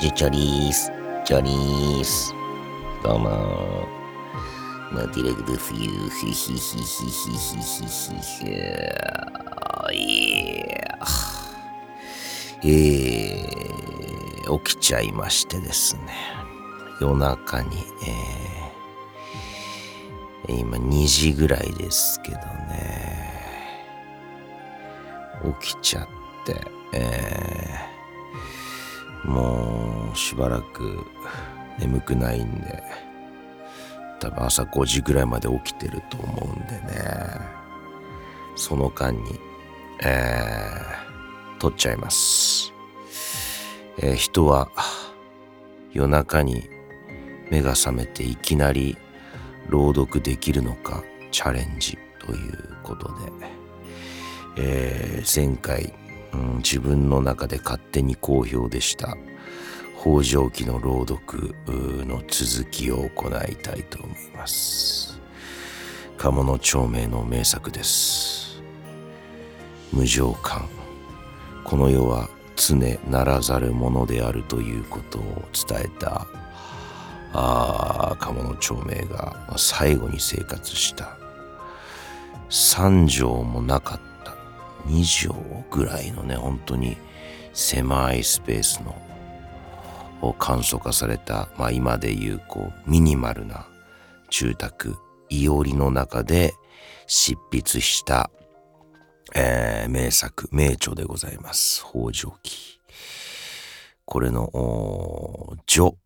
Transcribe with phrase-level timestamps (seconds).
[0.00, 0.90] ちょちょりーす。
[1.26, 2.32] ちょりーす。
[3.02, 3.86] どうも
[4.90, 5.78] マティラグですよ。
[5.78, 8.46] ひひひひひひひひひ。
[12.64, 16.00] えー、起きちゃいましてですね。
[16.98, 17.84] 夜中に、
[20.48, 23.28] えー、今2時ぐらいですけどね。
[25.60, 26.06] 起きちゃっ
[26.46, 26.56] て、
[26.94, 27.89] えー、
[29.24, 31.06] もうしばらく
[31.78, 32.82] 眠くないんで、
[34.18, 37.60] 多分朝5時ぐらいまで起きてると思うんでね。
[38.56, 39.40] その間に、
[40.02, 42.72] えー、撮っちゃいます。
[43.98, 44.70] えー、人は
[45.92, 46.68] 夜中に
[47.50, 48.96] 目が覚めていきなり
[49.68, 53.12] 朗読できるのかチャレンジということで、
[54.56, 55.94] えー、前回、
[56.32, 59.16] うん、自分の中で勝手に好評でした。
[60.02, 61.54] 北条記の朗読
[62.06, 65.20] の続きを行いたいと思います。
[66.16, 68.62] 鴨の長明の名作です。
[69.92, 70.68] 無常感。
[71.64, 72.76] この世は常
[73.08, 75.22] ならざるものであるということを
[75.68, 76.26] 伝えた。
[77.32, 81.16] あ鴨の長明が最後に生活した。
[82.48, 84.09] 三条もなかった。
[84.86, 85.34] 二条
[85.70, 86.96] ぐらいのね本当に
[87.52, 88.94] 狭いスペースの
[90.22, 93.66] を簡素化された、まあ、今でいうこうミニマルな
[94.28, 94.96] 住宅
[95.28, 96.54] いおりの中で
[97.06, 98.30] 執筆した、
[99.34, 101.84] えー、名作名著でございます。
[101.84, 102.78] 北条記。
[104.04, 105.96] これの序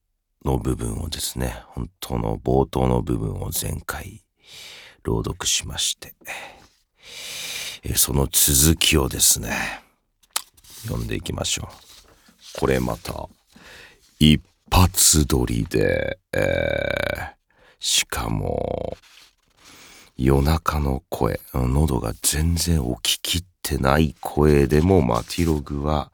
[0.44, 4.22] の部分をですね本当の冒頭の部分を前回
[5.02, 6.14] 朗読しまして、
[7.84, 9.82] え、その続きをですね
[10.84, 11.68] 読んでいきましょ
[12.56, 13.28] うこれまた
[14.18, 14.40] 一
[14.70, 17.32] 発撮りで、えー、
[17.78, 18.96] しかも、
[20.16, 26.12] 夜中の声、喉が全然起ききってない声でもマティログは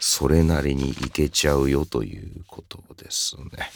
[0.00, 3.70] それなりにいけちゃうよということですね。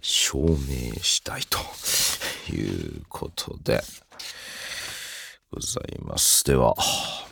[0.00, 1.58] 証明したいと
[2.50, 3.82] いうことで
[5.50, 6.44] ございます。
[6.44, 6.74] では、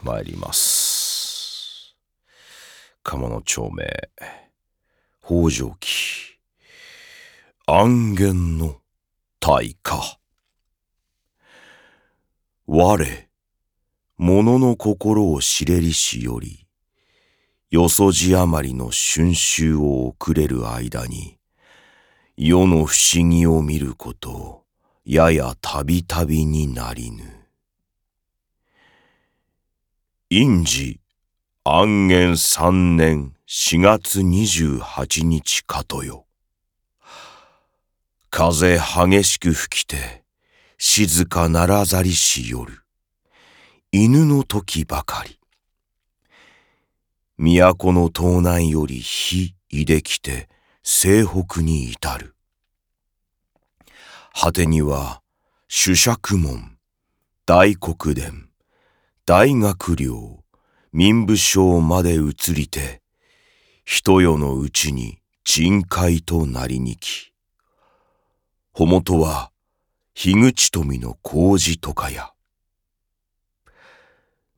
[0.03, 1.94] 参ります。
[3.03, 3.87] 鴨の町名
[5.22, 5.88] 北条記
[7.66, 8.81] 安元の
[9.38, 10.19] 大化
[12.66, 13.28] 我
[14.16, 16.66] 物の心を知れりしより
[17.71, 21.38] よそじ余りの春秋を遅れる間に
[22.37, 24.65] 世の不思議を見ること
[25.04, 27.36] ややたびたびになりぬ。
[30.29, 30.99] 因事
[31.63, 36.27] 安元三年四月二十八日かとよ。
[38.29, 40.25] 風激しく吹きて、
[40.79, 42.83] 静かならざりし夜。
[43.93, 45.39] 犬の時ばかり。
[47.39, 50.49] 都の東南より日いできて
[50.83, 52.35] 西北に至る。
[54.35, 55.23] 果てには、
[55.69, 56.77] 主釈門、
[57.47, 58.46] 大国殿、
[59.29, 60.45] 大学寮、
[60.93, 63.03] 民部省まで移りて、
[63.85, 67.33] 人世のうちに人海となりにき。
[68.73, 69.51] ほもとは、
[70.15, 72.35] 樋口富の麹とかや。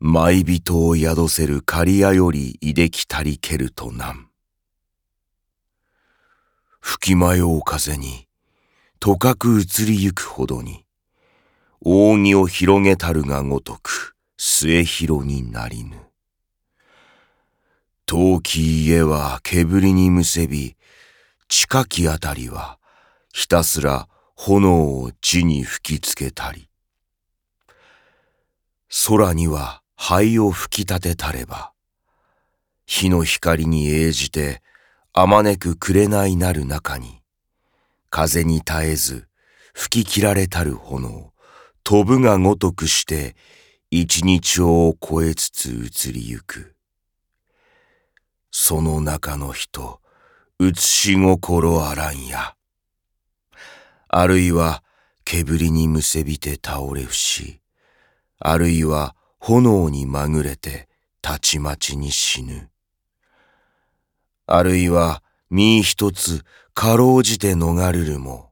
[0.01, 4.29] 舞人を宿せる刈谷よりいできたりけるとなん。
[6.79, 8.29] 吹き迷う風に、
[9.01, 10.85] とかく移りゆくほどに、
[11.81, 15.97] 扇を広げたるがごとく、末広になりぬ。
[18.07, 20.77] 遠き家は煙にむせび、
[21.49, 22.79] 近きあたりは
[23.33, 26.69] ひたすら炎を地に吹きつけたり、
[29.09, 31.73] 空には灰を吹き立てたれば、
[32.87, 34.63] 火の光に応じて
[35.15, 37.23] あまねく紅なる中に、
[38.09, 39.27] 風に絶えず
[39.75, 41.33] 吹き切られたる炎、
[41.83, 43.35] 飛ぶがごとくして
[43.91, 46.75] 一日を超えつつ移りゆく。
[48.51, 50.03] その中の人、
[50.59, 52.55] うつし心あらんや。
[54.09, 54.83] あるいは、
[55.25, 57.61] 煙にむせびて倒れ伏し、
[58.39, 60.87] あるいは炎にまぐれて
[61.23, 62.69] たちまちに死ぬ。
[64.47, 66.45] あるいは身一つ
[66.75, 68.51] かろうじて逃るるも、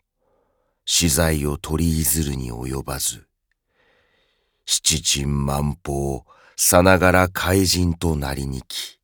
[0.87, 3.27] 死罪を取りいずるに及ばず、
[4.67, 6.27] 七珍万法
[6.57, 8.99] さながら怪人となりにき、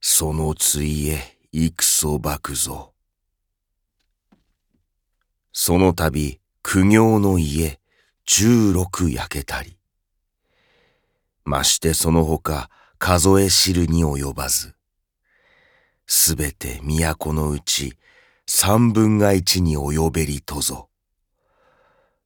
[0.00, 2.92] そのついえ幾そばくぞ。
[5.52, 7.78] その度苦行の家
[8.26, 9.78] 十六焼けたり。
[11.44, 14.74] ましてそのほか数え知るに及ばず。
[16.08, 17.96] すべて都のうち
[18.46, 20.88] 三分が一に及べりとぞ。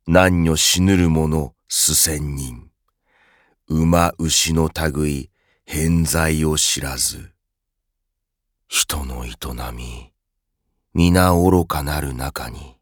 [0.07, 2.69] 何女死ぬる者数千人。
[3.69, 5.31] 馬牛の類
[5.65, 7.31] 偏在を知らず。
[8.67, 9.31] 人の営
[9.73, 10.13] み、
[10.95, 12.77] 皆愚かなる中に、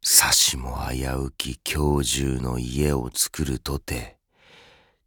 [0.00, 4.16] さしも危うき今日中の家を作るとて、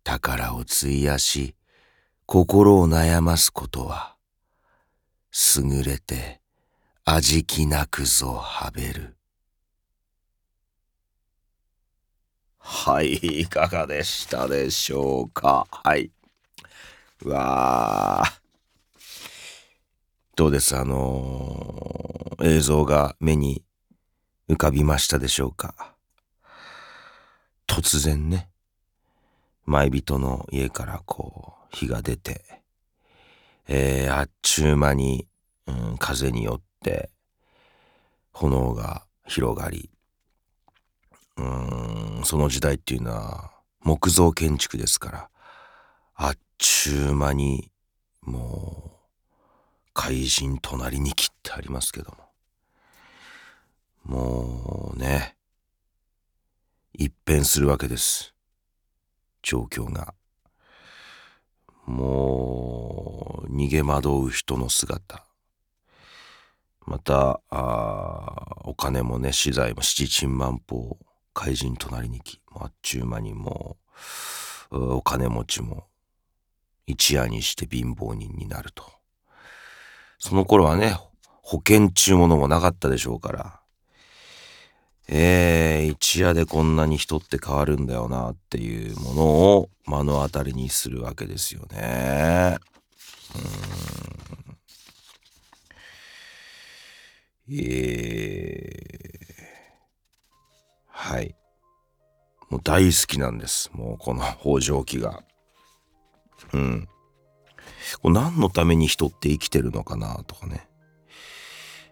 [0.03, 1.55] 宝を費やし、
[2.27, 4.17] 心を悩ますことは、
[5.57, 6.41] 優れて
[7.05, 9.16] 味気なくぞはべる。
[12.69, 15.65] はい、いかがでしたでしょうか？
[15.71, 16.11] はい。
[17.23, 18.25] うわ。
[20.35, 20.75] どうです？
[20.75, 23.63] あのー、映像が目に
[24.49, 25.95] 浮かびましたでしょうか？
[27.67, 28.49] 突然ね、
[29.65, 32.61] 舞人の家からこう、火が出て、
[33.69, 35.25] えー、あっちゅう間に、
[35.67, 37.11] うん、風によって
[38.33, 39.89] 炎が広がり、
[41.37, 41.76] うん、
[42.27, 45.29] その時代っていうのは木造建築ですから、
[46.13, 47.71] あっちゅう間に
[48.21, 52.17] もう怪人隣に切ってありますけども。
[54.03, 55.37] もうね、
[56.91, 58.35] 一変するわけです。
[59.41, 60.13] 状況が。
[61.85, 65.25] もう、逃げ惑う人の姿。
[66.85, 70.97] また、あお金もね、資材も七珍万歩、
[71.37, 73.77] 怪人隣に来、あっちゅう間にも
[74.71, 75.85] う、お金持ちも
[76.87, 78.83] 一夜にして貧乏人になると。
[80.17, 80.97] その頃はね、
[81.43, 83.59] 保険ちゅうものもなかったでしょうから。
[85.09, 92.57] えー、一夜でこんなに人って変わるんだよなっていうものを目の当たりにするわけですよね。
[93.35, 93.41] うん。
[97.49, 98.46] えー、
[102.67, 103.71] 大好きなんです。
[103.71, 105.23] もうこの北条記が。
[106.51, 106.89] うん。
[108.01, 110.67] これ何のために人って生きてるのかなとかね。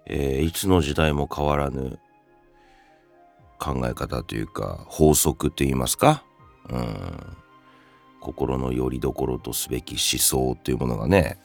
[0.05, 1.97] えー、いつの時代も変わらぬ
[3.57, 6.25] 考え方というか法則と言いますか、
[6.69, 7.37] うん、
[8.19, 11.39] 心の拠り所とすべき思想というものがね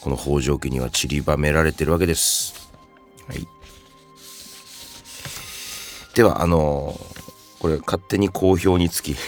[0.00, 2.70] この北条記には散りばめられてるわけです。
[3.28, 3.46] はい、
[6.14, 7.15] ではあのー、
[7.66, 9.16] これ勝手に好評につき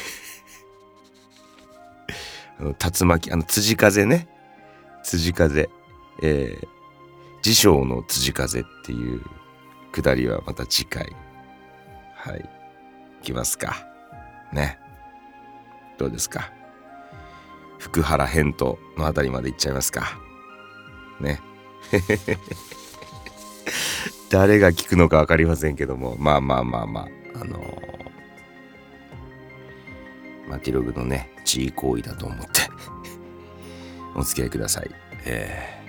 [2.60, 4.28] 竜巻あの辻風ね。
[5.02, 5.68] 辻風。
[6.22, 6.68] えー、
[7.42, 9.22] 辞書の辻風っていう
[9.90, 11.16] くだりはまた次回。
[12.14, 12.48] はい。
[13.22, 13.84] いきますか。
[14.52, 14.78] ね。
[15.98, 16.52] どうですか？
[17.80, 20.16] 福原返答のあたりまで行っちゃいますか。
[21.20, 21.40] ね。
[24.30, 26.14] 誰が聞くのか分かりませんけども。
[26.20, 27.08] まあまあまあまあ。
[27.40, 27.97] あのー、
[30.48, 32.46] マティログのね地位行為だと思って
[34.16, 34.90] お付き合いください、
[35.24, 35.82] え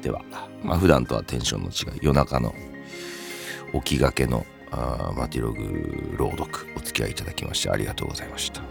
[0.00, 0.22] ー、では
[0.62, 2.54] まあ普段とはテンションの違い夜中の
[3.84, 8.62] 起きがけのあマティログ朗読お付き合いいただきましてありがとうございました。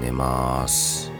[0.00, 1.13] 寝ます。